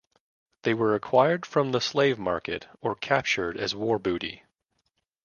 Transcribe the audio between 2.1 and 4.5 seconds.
market or captured as war booty.